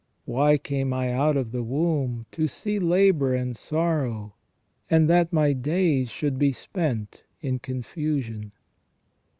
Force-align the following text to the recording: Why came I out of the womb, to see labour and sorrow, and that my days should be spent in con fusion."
Why 0.25 0.57
came 0.57 0.93
I 0.93 1.11
out 1.11 1.37
of 1.37 1.51
the 1.51 1.61
womb, 1.61 2.25
to 2.31 2.47
see 2.47 2.79
labour 2.79 3.35
and 3.35 3.55
sorrow, 3.55 4.33
and 4.89 5.07
that 5.07 5.31
my 5.31 5.53
days 5.53 6.09
should 6.09 6.39
be 6.39 6.53
spent 6.53 7.21
in 7.43 7.59
con 7.59 7.83
fusion." 7.83 8.51